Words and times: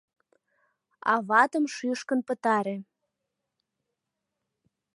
Аватым 1.13 1.65
шӱшкын 1.75 2.19
пытаре!.. 2.27 2.77